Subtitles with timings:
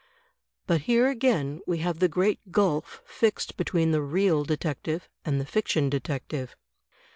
[0.65, 5.45] But here again we have the great gulf fixed between the Real Detective and the
[5.45, 6.55] Fiction Detective.